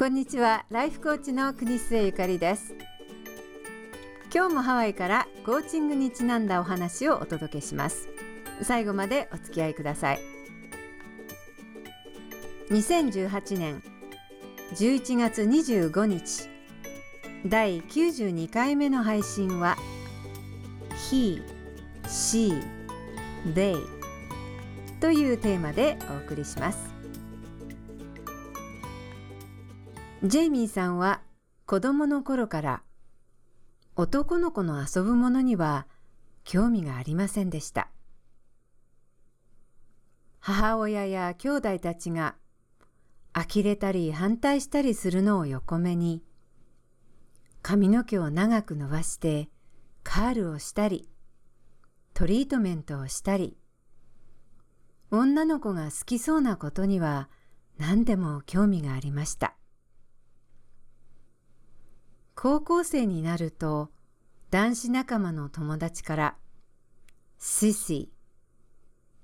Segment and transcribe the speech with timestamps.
[0.00, 0.64] こんにちは。
[0.70, 2.74] ライフコーチの国末ゆかりです。
[4.34, 8.08] 今日もハワイからコーチングにちなんだお話をお届けします。
[8.62, 10.20] 最後までお付き合いください。
[12.70, 13.82] 2018年
[14.72, 16.48] 11月25日
[17.46, 19.76] 第92回目の配信は
[21.10, 21.42] He,
[22.04, 22.58] She,
[23.52, 23.76] They
[24.98, 26.99] というテーマでお送りします。
[30.22, 31.22] ジェイミーさんは
[31.64, 32.82] 子供の頃から
[33.96, 35.86] 男の子の遊ぶものには
[36.44, 37.88] 興味がありませんでした。
[40.40, 42.34] 母親や兄弟たちが
[43.32, 46.22] 呆れたり反対したりするのを横目に
[47.62, 49.48] 髪の毛を長く伸ばして
[50.02, 51.08] カールをしたり
[52.12, 53.56] トリートメントをしたり
[55.10, 57.30] 女の子が好きそうなことには
[57.78, 59.54] 何でも興味がありました。
[62.34, 63.90] 高校生になると
[64.50, 66.36] 男子仲間の友達から
[67.38, 68.10] シシ、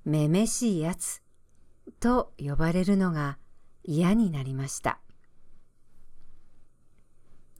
[0.05, 1.23] めめしいやつ
[2.01, 3.39] と呼ばれるのが
[3.85, 5.01] 嫌になりました。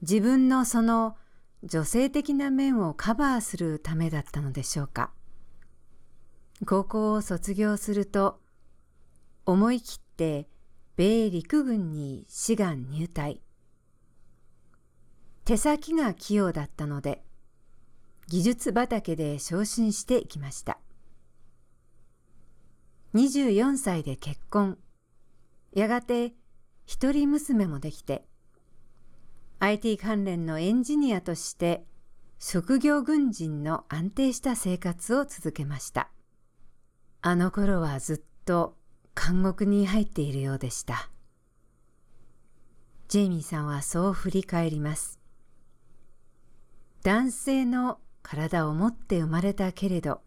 [0.01, 1.15] 自分のその
[1.63, 5.11] 女性的な面をカバーするためだったのでしょうか。
[6.65, 8.39] 高校を卒業すると
[9.45, 10.47] 思い切って
[10.95, 13.41] 米陸軍に志願入隊。
[15.47, 17.23] 手先が器用だったので、
[18.27, 20.77] 技術畑で昇進していきました。
[23.15, 24.77] 24歳で結婚。
[25.71, 26.33] やがて
[26.85, 28.25] 一人娘もできて、
[29.59, 31.85] IT 関連のエンジニアとして
[32.39, 36.09] 職業軍人の安定した生活を続けました。
[37.21, 38.75] あの頃はずっと
[39.15, 41.09] 監獄に入っているようでした。
[43.07, 45.17] ジェイミーさんはそう振り返ります。
[47.07, 50.23] 男性の体を持って生まれたけれど、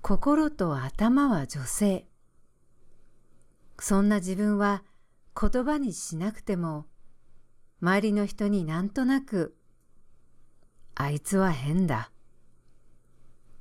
[0.00, 2.06] 心と頭は女性。
[3.80, 4.84] そんな自分は
[5.34, 6.86] 言葉にしなくても、
[7.80, 9.56] 周りの人になんとなく、
[10.94, 12.12] あいつは変だ。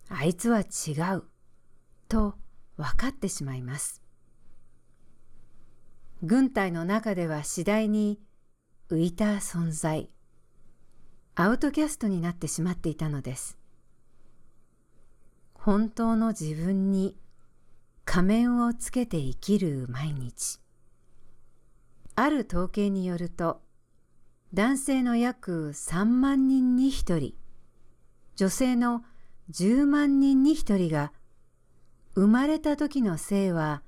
[0.08, 1.24] あいつは違う。
[2.08, 2.36] と
[2.78, 4.04] 分かってしまいます。
[6.22, 8.20] 軍隊の中では次第に
[8.92, 10.12] 浮いた存在。
[11.42, 13.58] アウトキャストになってしまっていたのです。
[15.56, 17.18] 本当の自分に
[18.06, 20.60] 仮面をつけて生きる毎日。
[22.14, 23.60] ある統計によると、
[24.54, 27.34] 男性の約3万人に1人、
[28.36, 29.04] 女性の
[29.50, 31.12] 10万人に1人が、
[32.14, 33.82] 生まれた時の性は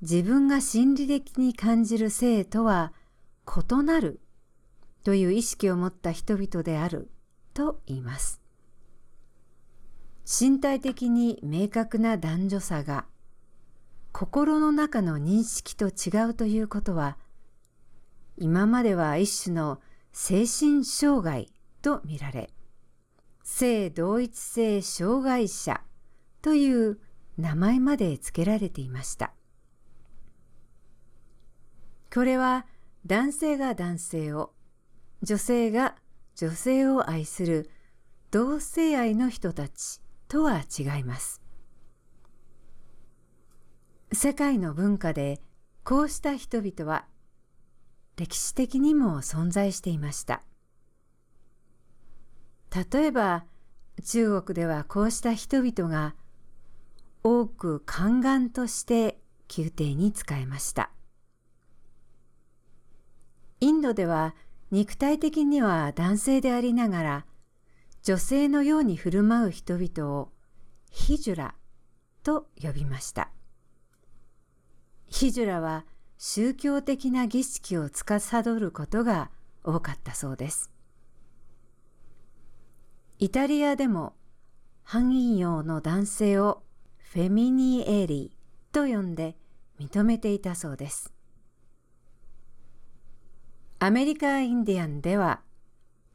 [0.00, 2.92] 自分が心理的に感じる性とは
[3.48, 4.20] 異なる
[5.04, 7.10] という意識を持った人々である
[7.54, 8.40] と言います。
[10.24, 13.06] 身体的に明確な男女差が
[14.12, 17.16] 心の中の認識と違うということは
[18.36, 19.80] 今までは一種の
[20.12, 21.50] 精神障害
[21.80, 22.50] と見られ
[23.42, 25.80] 性同一性障害者
[26.42, 26.98] という
[27.38, 29.32] 名前まで付けられていました。
[32.12, 32.66] これは
[33.06, 34.52] 男性が男性を
[35.22, 35.96] 女性が
[36.36, 37.70] 女性を愛する
[38.30, 41.42] 同性愛の人たちとは違います。
[44.12, 45.40] 世界の文化で
[45.84, 47.06] こうした人々は
[48.16, 50.42] 歴史的にも存在していました。
[52.92, 53.44] 例えば
[54.04, 56.14] 中国ではこうした人々が
[57.24, 59.18] 多く宦官として
[59.56, 60.90] 宮廷に仕えました。
[63.60, 64.34] インドでは
[64.70, 67.26] 肉体的には男性でありながら
[68.02, 70.30] 女性のように振る舞う人々を
[70.90, 71.54] ヒジュラ
[72.22, 73.30] と呼びました。
[75.06, 75.86] ヒジュラは
[76.18, 79.30] 宗教的な儀式を司ることが
[79.64, 80.70] 多かったそうです。
[83.18, 84.14] イタリアでも
[84.82, 86.62] 半陰陽の男性を
[86.98, 89.36] フェミニエリーと呼んで
[89.80, 91.12] 認めていたそうです。
[93.80, 95.40] アメリカインディアンでは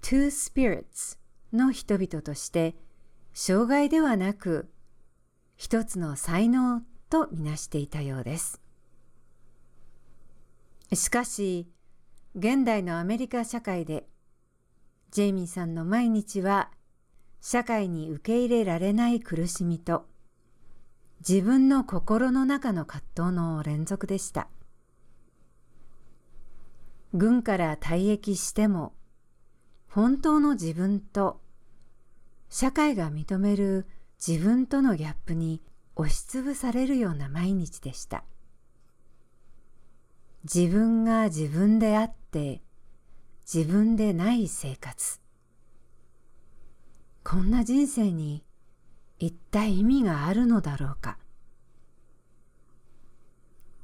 [0.02, 1.18] Two Spirits
[1.54, 2.76] の人々として
[3.34, 4.70] 障害ではなく
[5.56, 8.60] 一つの才能とみなしていたようです。
[10.92, 11.70] しかし
[12.36, 14.08] 現代のアメリカ社会で
[15.12, 16.70] ジェイミーさんの毎日は
[17.40, 20.06] 社会に受け入れられない苦しみと
[21.28, 24.50] 自分の心の中の葛藤の連続でした。
[27.14, 28.94] 軍から退役しても
[29.88, 31.40] 本当の自分と
[32.50, 33.86] 社会が認める
[34.26, 35.62] 自分とのギャップに
[35.96, 38.24] 押しつぶされるような毎日でした。
[40.44, 42.64] 自分が自分であって
[43.52, 45.20] 自分でない生活。
[47.24, 48.44] こんな人生に
[49.20, 51.20] 一体意味があるのだろうか。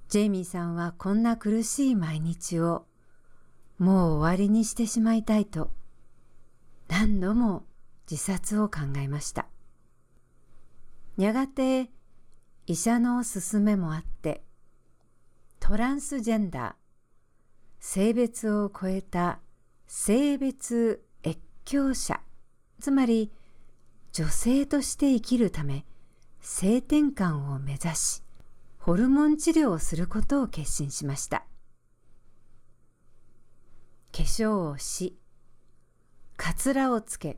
[0.09, 2.87] ジェイミーさんはこんな苦しい毎日を
[3.79, 5.71] もう終わりにしてしまいたいと
[6.87, 7.65] 何度も
[8.09, 9.47] 自殺を考えました。
[11.19, 11.89] やがて
[12.65, 14.41] 医者の勧めもあって
[15.59, 16.73] トランスジェンダー
[17.81, 19.39] 性別を超えた
[19.85, 22.21] 性別越境者
[22.79, 23.33] つまり
[24.13, 25.85] 女性として生きるため
[26.39, 28.23] 性転換を目指し
[28.77, 31.43] ホルモン治療をすることを決心しました
[34.11, 35.17] 化粧をし
[36.38, 37.38] かつらをつけ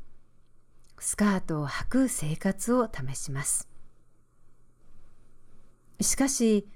[1.00, 3.68] スカートを履く生活を試します
[6.00, 6.68] しかし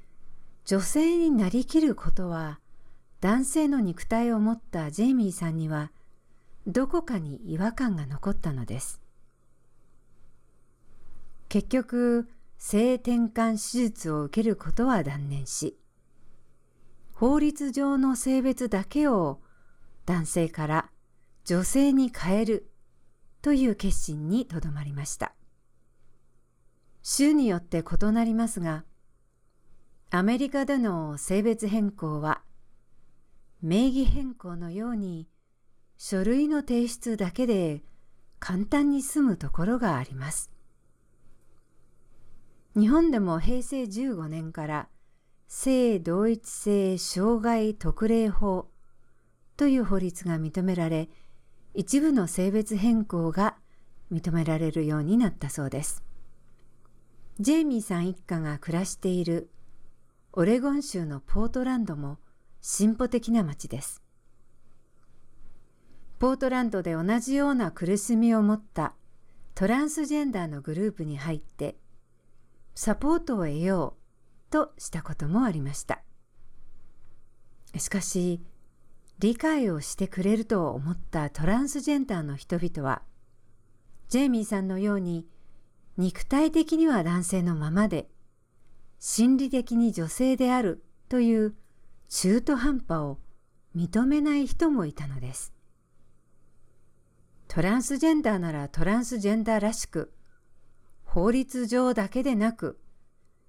[0.65, 2.59] 女性になりきることは
[3.21, 5.92] 男性の肉体を持ったジェイミーさんには
[6.68, 9.00] どこかに違和感が残ったのです。
[11.47, 12.27] 結局、
[12.57, 15.77] 性転換手術を受けることは断念し、
[17.13, 19.39] 法律上の性別だけを
[20.06, 20.90] 男性から
[21.46, 22.72] 女性に変える
[23.42, 25.34] という決心にとどまりました。
[27.02, 28.84] 州によって異なりますが、
[30.10, 32.42] アメリカでの性別変更は
[33.62, 35.28] 名義変更のように
[35.98, 37.84] 書類の提出だけで
[38.40, 40.52] 簡単に済むところがあります。
[42.78, 44.90] 日本でも平成15年から
[45.48, 48.68] 性同一性障害特例法
[49.57, 51.10] という法律が認められ、
[51.74, 53.57] 一部の性別変更が
[54.12, 56.04] 認められるようになったそうです。
[57.40, 59.50] ジェイミーさん一家が暮らしている
[60.31, 62.18] オレゴン州のポートランドも
[62.62, 64.02] 進歩的な町です。
[66.18, 68.94] ポートランドで同じような苦しみを持った
[69.54, 71.78] トランスジェンダーのグループに入って
[72.74, 73.96] サポートを得よ
[74.50, 76.02] うとしたこともありました。
[77.78, 78.42] しかし
[79.19, 83.01] 理解をしてくれると思ったトランスジェンダーの人々は
[84.09, 85.25] ジェイミーさんのように
[85.97, 88.09] 肉体的には男性のままで
[89.00, 91.56] 心理的に女性であるという
[92.09, 93.19] 中途半端を
[93.75, 95.53] 認めない人もいたのです。
[97.47, 100.11] トランスジェンダーならトランスジェンダーらしく、
[101.03, 102.79] 法律上だけでなく、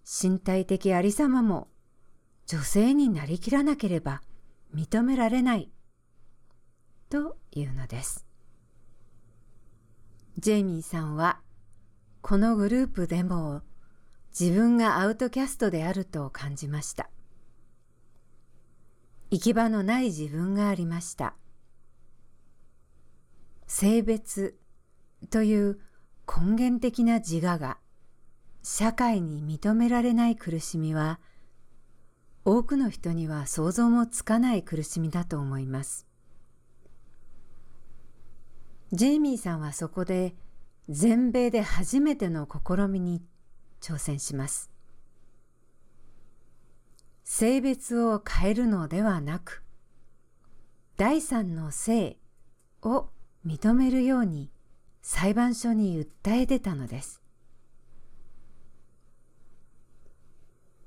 [0.05, 1.69] 身体的ありさまも
[2.47, 4.23] 女性になりきらなければ
[4.77, 5.71] 認められない、
[7.09, 8.27] というのです。
[10.37, 11.41] ジェイミーさんは、
[12.21, 13.63] このグループでも
[14.39, 17.09] 自分がアウトキャストであると感じました。
[19.31, 21.35] 行き場のない自分がありました。
[23.67, 24.59] 性別
[25.31, 25.81] という
[26.29, 27.79] 根源的な自我が
[28.63, 31.19] 社会に認められない苦しみは
[32.49, 36.07] 多くの人には想像もつかない苦しみだと思います。
[38.93, 40.37] ジェイミーさんはそこで
[40.89, 43.21] 全米で初めての試みに
[43.81, 44.71] 挑戦します。
[47.25, 49.65] 性別を変えるのではなく、
[50.97, 52.17] 第三の性
[52.81, 53.09] を
[53.45, 54.53] 認めるように
[55.03, 57.26] 裁判所に訴え出たのです。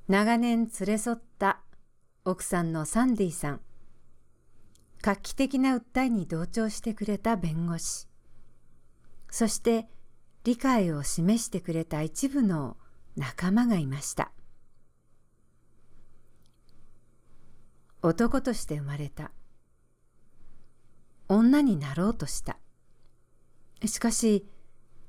[0.09, 1.61] 長年連れ添った
[2.25, 3.61] 奥さんのサンディさん、
[5.03, 8.07] 画期的な訴えに同調してくれた弁護士、
[9.29, 9.87] そして
[10.45, 12.75] 理解を示してくれた一部の
[13.17, 14.31] 仲間がいました。
[18.01, 19.29] 男として生まれた。
[21.27, 22.57] 女になろうとした。
[23.85, 24.47] しかし、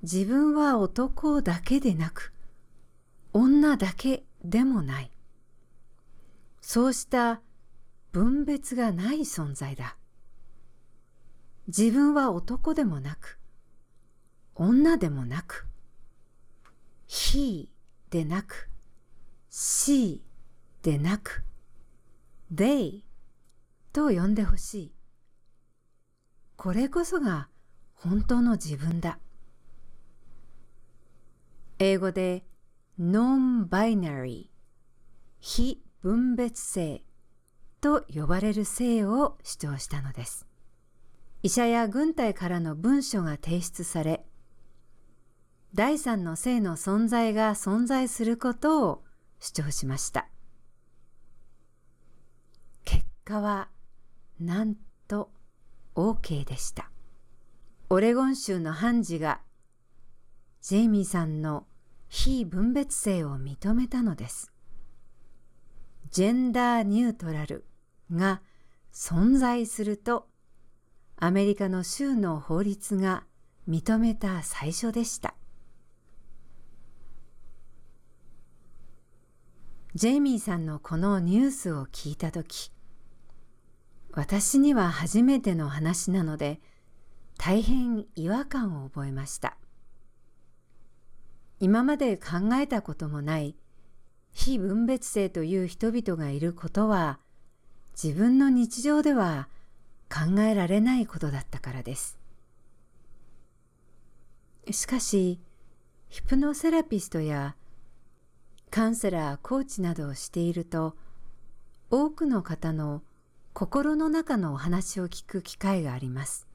[0.03, 2.35] 自分は男だけでなく、
[3.33, 5.11] 女だけでもない。
[6.61, 7.41] そうした
[8.13, 9.97] 分別がない存在だ。
[11.67, 13.39] 自分は男でもなく、
[14.55, 15.67] 女でもなく、
[17.09, 17.69] he
[18.11, 18.69] でなく、
[19.51, 20.21] she
[20.83, 21.45] でなく、
[22.53, 23.03] they
[23.93, 24.95] と呼んでほしい。
[26.57, 27.49] これこそが
[27.95, 29.19] 本当の自分だ。
[31.79, 32.45] 英語で
[33.01, 34.51] non-binary
[35.41, 37.03] 非分別性
[37.81, 40.47] と呼ばれる性を主張したのです。
[41.43, 44.27] 医者や軍隊からの文書が提出され、
[45.73, 49.03] 第三の性の存在が存在することを
[49.39, 50.29] 主張しました。
[52.85, 53.71] 結果は、
[54.39, 54.75] なん
[55.09, 55.31] と
[55.95, 56.91] OK でした。
[57.89, 59.41] オレゴン州の判事が、
[60.61, 61.67] ジェイミーさんの
[62.13, 64.53] 非分別性を認めたのです。
[66.11, 67.65] ジェンダーニュートラル
[68.13, 68.43] が
[68.93, 70.27] 存在すると
[71.17, 73.23] アメリカの州の法律が
[73.69, 75.35] 認めた最初でした。
[79.95, 82.73] ジェイミーさんのこのニュースを聞いたとき、
[84.13, 86.61] 私には初めての話なので、
[87.39, 89.60] 大変違和感を覚えました。
[91.61, 93.55] 今まで考えたこともない
[94.33, 97.21] 非分別性という人々がいることは
[98.03, 99.49] 自分の日常では
[100.09, 102.19] 考えられないことだったからです。
[104.71, 105.39] しかし、
[106.09, 107.57] ヒプノセラピストや
[108.71, 110.97] カウンセラー、コーチなどをしていると、
[111.91, 113.03] 多くの方の
[113.53, 116.47] 心の中のお話を聞く機会があります。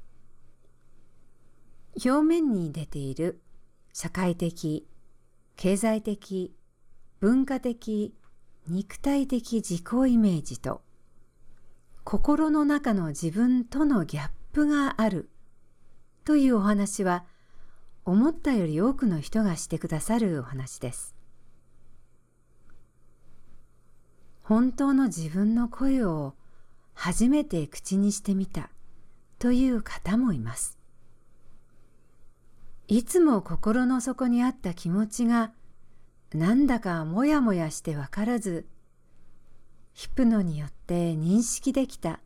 [2.03, 3.41] 表面に出ている
[3.93, 4.87] 社会的、
[5.55, 6.53] 経済的、
[7.19, 8.13] 文化的、
[8.67, 10.81] 肉体的自己イメージと、
[12.03, 15.29] 心の中の自分とのギャップがある
[16.23, 17.25] というお話は、
[18.03, 21.15] 思ったより多くの人がしてくださるお話です。
[24.43, 26.35] 本当の自分の声を
[26.93, 28.69] 初めて口にしてみた
[29.39, 30.77] という方もいます。
[32.87, 35.51] いつも心の底にあった気持ちが
[36.33, 38.67] なんだかもやもやしてわからず、
[39.93, 42.19] ヒプノによって認識できた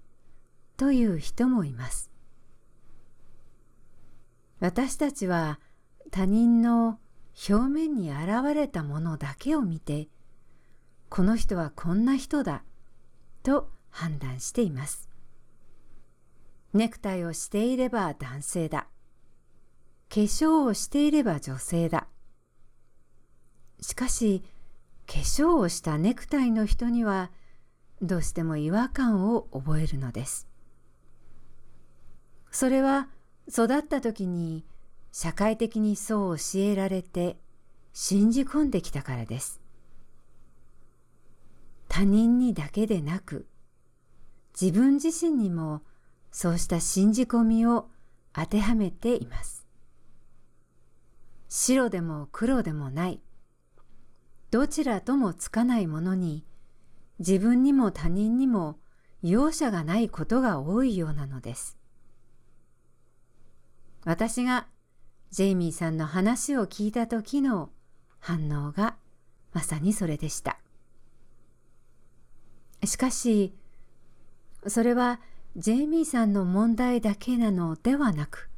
[0.76, 2.12] という人もいます。
[4.60, 5.60] 私たちは
[6.12, 7.00] 他人の
[7.50, 10.10] 表面に現れたものだけを見て
[11.08, 12.64] この人はこんな人だ
[13.42, 15.08] と判断しています。
[16.74, 18.88] ネクタイをしていれば男性だ。
[20.10, 22.08] 化粧をしていれば女性だ。
[23.80, 24.44] しかし、
[25.06, 27.32] 化粧をしたネクタイの人には
[28.02, 30.48] どうしても違和感を覚えるのです。
[32.52, 33.08] それは
[33.48, 34.66] 育った時に
[35.12, 37.38] 社会的にそう教えられて
[37.94, 39.62] 信じ込んできたからです。
[41.88, 43.48] 他人にだけでなく、
[44.60, 45.82] 自分自身にも
[46.32, 47.90] そうした信じ込みを
[48.34, 49.59] 当てはめています。
[51.50, 53.22] 白でも黒でもない、
[54.52, 56.46] どちらともつかないものに、
[57.18, 58.80] 自分にも他人にも
[59.22, 61.78] 容赦がないことが多いようなのです。
[64.06, 64.68] 私が
[65.32, 67.70] ジェイミーさんの話を聞いた時の
[68.20, 68.96] 反応が
[69.52, 70.60] まさにそれでした。
[72.86, 73.56] しかし、
[74.68, 75.20] それは
[75.56, 78.49] ジェイミーさんの問題だけなのではなく、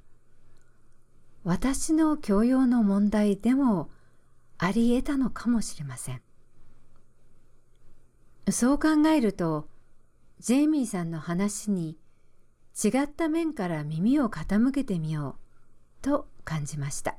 [1.44, 3.90] 私の教養の問題でも
[4.58, 6.22] あり得たのかもしれません。
[8.52, 9.68] そう考えると、
[10.40, 11.98] ジェイミーさんの話に
[12.84, 15.36] 違った面から耳を傾けてみよ
[16.02, 17.16] うと感じました。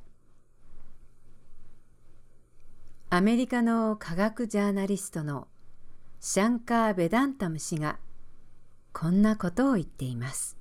[3.11, 5.49] アメリカの科学ジャーナリストの
[6.21, 7.99] シャンカー・ベダンタム氏が
[8.93, 10.57] こんなことを言っています。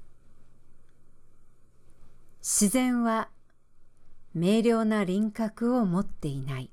[2.42, 3.30] 自然は
[4.34, 6.72] 明瞭な輪郭を持っていない。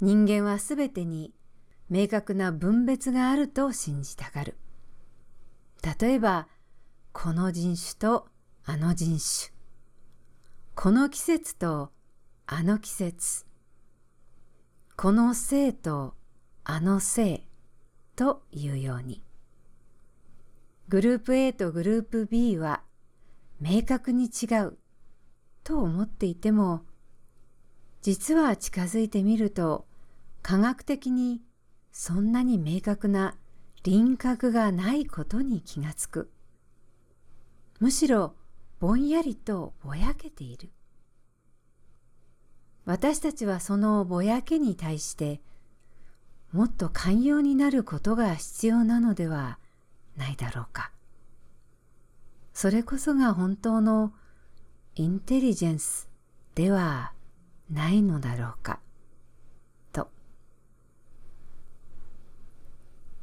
[0.00, 1.34] 人間はすべてに
[1.88, 4.56] 明確な分別があると信じたがる。
[6.00, 6.48] 例えば、
[7.12, 8.28] この人種と
[8.64, 9.52] あの人種。
[10.74, 11.90] この季節と
[12.46, 13.44] あの季節。
[14.96, 16.14] この性と
[16.62, 17.46] あの性
[18.14, 19.24] というように。
[20.88, 22.82] グループ A とグループ B は
[23.60, 24.78] 明確に違う
[25.70, 26.82] と思っていても、
[28.02, 29.86] 実は近づいてみると
[30.42, 31.42] 科学的に
[31.92, 33.36] そんなに明確な
[33.84, 36.28] 輪郭がないことに気がつく。
[37.78, 38.34] むしろ
[38.80, 40.70] ぼんやりとぼやけている。
[42.84, 45.40] 私たちはそのぼやけに対して
[46.50, 49.60] もっと寛容になることが必要なのでは
[50.16, 50.90] ないだろうか。
[52.54, 54.12] それこそが本当の
[54.96, 56.08] インテリジェンス
[56.54, 57.12] では
[57.70, 58.80] ないのだろうか。
[59.92, 60.10] と。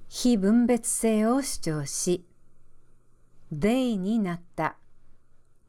[0.07, 2.25] 非分別性を主張し、
[3.51, 4.77] デイになった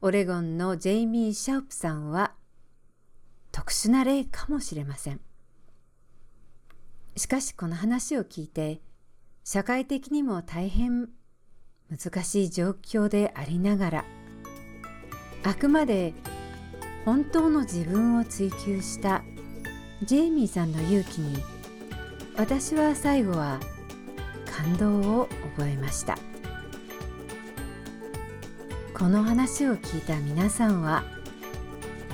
[0.01, 2.33] オレゴンのジェイミー・シャウプさんは
[3.51, 5.19] 特殊な例かもしれません。
[7.17, 8.81] しかしこの話を聞いて
[9.43, 11.09] 社会的にも大変
[11.89, 14.05] 難しい状況でありながら
[15.43, 16.13] あくまで
[17.05, 19.23] 本当の自分を追求した
[20.03, 21.43] ジェイミーさんの勇気に
[22.37, 23.59] 私は最後は
[24.45, 26.17] 感動を覚えました。
[28.93, 31.03] この話を聞いた皆さんは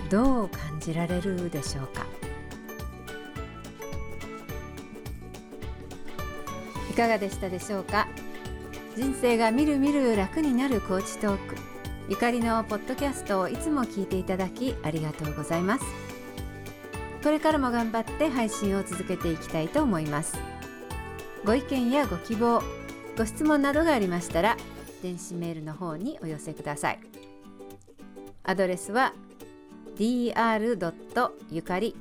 [0.09, 2.05] どう感じられるでしょうか？
[6.91, 8.07] いかがでしたでしょうか？
[8.95, 11.74] 人生がみるみる楽になるコーチトーク。
[12.07, 15.85] ゆかりのポッドキャストをいつも聞いていただきありがとうございます。
[17.23, 20.37] これからも頑張って配信を続けていきたいと思います。
[21.43, 22.61] ご意見やご希望
[23.17, 24.55] ご質問などがありましたら
[25.01, 26.99] 電子メールの方にお寄せください。
[28.43, 29.13] アドレスは
[29.97, 31.31] dr.
[31.49, 31.95] ゆかり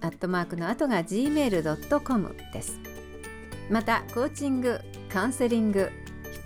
[0.00, 2.80] アットマークの後が gmail.com です。
[3.70, 5.92] またコーチングカウンセリング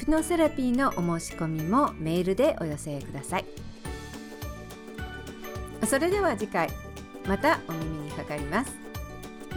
[0.04, 3.44] プノセラピーのお申し込みもメールでお寄せください。
[5.86, 6.68] それでは次回
[7.24, 8.72] またお耳にかかります。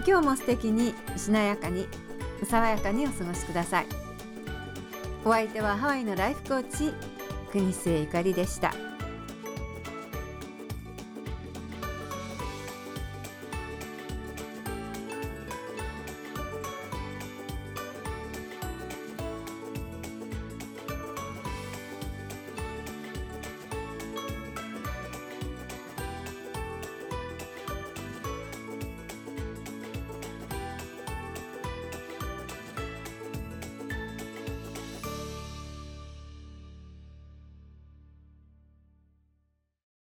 [0.07, 1.87] 今日も素敵にしなやかに
[2.43, 3.87] 爽やかにお過ごしください。
[5.25, 6.93] お相手はハワイのライフコーチ
[7.51, 8.71] 国末ゆかりでした。